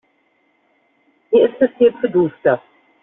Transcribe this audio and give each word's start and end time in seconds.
Mir 1.31 1.45
ist 1.47 1.61
es 1.61 1.69
hier 1.77 1.93
zu 2.01 2.09
duster. 2.09 2.59